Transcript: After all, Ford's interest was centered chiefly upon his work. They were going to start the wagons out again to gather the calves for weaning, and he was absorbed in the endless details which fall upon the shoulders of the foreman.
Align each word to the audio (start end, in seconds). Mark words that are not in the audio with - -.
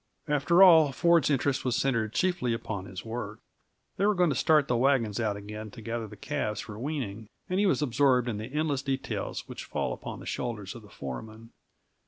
After 0.27 0.63
all, 0.63 0.91
Ford's 0.91 1.29
interest 1.29 1.63
was 1.63 1.75
centered 1.75 2.11
chiefly 2.11 2.53
upon 2.53 2.85
his 2.85 3.05
work. 3.05 3.37
They 3.97 4.05
were 4.07 4.15
going 4.15 4.31
to 4.31 4.35
start 4.35 4.67
the 4.67 4.75
wagons 4.75 5.19
out 5.19 5.37
again 5.37 5.69
to 5.69 5.81
gather 5.83 6.07
the 6.07 6.15
calves 6.15 6.59
for 6.61 6.79
weaning, 6.79 7.27
and 7.47 7.59
he 7.59 7.67
was 7.67 7.83
absorbed 7.83 8.27
in 8.27 8.37
the 8.39 8.51
endless 8.51 8.81
details 8.81 9.47
which 9.47 9.65
fall 9.65 9.93
upon 9.93 10.19
the 10.19 10.25
shoulders 10.25 10.73
of 10.73 10.81
the 10.81 10.89
foreman. 10.89 11.51